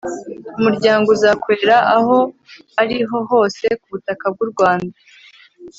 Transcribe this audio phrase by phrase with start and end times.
[0.57, 2.17] umuryango uzakorera aho
[2.81, 4.93] ari ho hose ku butaka bw' u rwanda